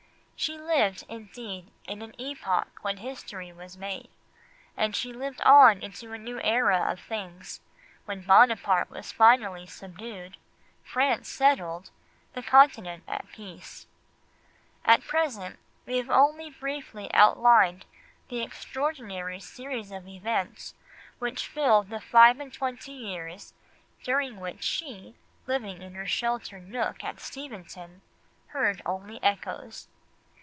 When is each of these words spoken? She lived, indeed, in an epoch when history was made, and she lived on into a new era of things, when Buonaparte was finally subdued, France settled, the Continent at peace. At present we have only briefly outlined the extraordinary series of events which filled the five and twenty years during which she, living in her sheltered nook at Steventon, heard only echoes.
She 0.43 0.57
lived, 0.57 1.03
indeed, 1.07 1.69
in 1.87 2.01
an 2.01 2.15
epoch 2.19 2.79
when 2.81 2.97
history 2.97 3.53
was 3.53 3.77
made, 3.77 4.09
and 4.75 4.95
she 4.95 5.13
lived 5.13 5.39
on 5.41 5.83
into 5.83 6.11
a 6.13 6.17
new 6.17 6.41
era 6.41 6.81
of 6.91 6.99
things, 6.99 7.61
when 8.05 8.23
Buonaparte 8.23 8.89
was 8.89 9.11
finally 9.11 9.67
subdued, 9.67 10.37
France 10.83 11.27
settled, 11.29 11.91
the 12.33 12.41
Continent 12.41 13.03
at 13.07 13.29
peace. 13.31 13.85
At 14.83 15.03
present 15.05 15.59
we 15.85 15.97
have 15.97 16.09
only 16.09 16.49
briefly 16.49 17.13
outlined 17.13 17.85
the 18.29 18.41
extraordinary 18.41 19.39
series 19.39 19.91
of 19.91 20.07
events 20.07 20.73
which 21.19 21.45
filled 21.45 21.91
the 21.91 22.01
five 22.01 22.39
and 22.39 22.51
twenty 22.51 22.93
years 22.93 23.53
during 24.01 24.39
which 24.39 24.63
she, 24.63 25.13
living 25.45 25.83
in 25.83 25.93
her 25.93 26.07
sheltered 26.07 26.67
nook 26.67 27.03
at 27.03 27.19
Steventon, 27.19 28.01
heard 28.47 28.81
only 28.87 29.21
echoes. 29.21 29.87